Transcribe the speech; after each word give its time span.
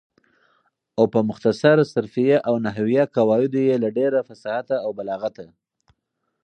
او 0.97 1.05
په 1.13 1.19
مختصر 1.29 1.77
صرفیه 1.93 2.37
او 2.47 2.53
نحویه 2.65 3.05
قواعدو 3.15 3.59
یې 3.67 3.75
له 3.83 3.89
ډېره 3.97 4.19
فصاحته 4.27 4.75
او 4.85 4.89
بلاغته 4.97 5.45